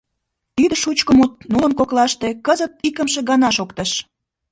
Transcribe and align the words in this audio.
Тиде 0.55 0.75
шучко 0.83 1.11
мут 1.19 1.33
нунын 1.51 1.73
коклаште 1.79 2.29
кызыт 2.45 2.73
икымше 2.87 3.21
гана 3.29 3.49
шоктыш. 3.57 3.91